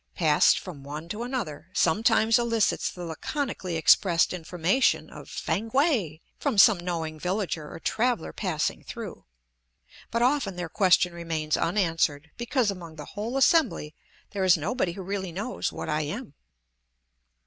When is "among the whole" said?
12.71-13.37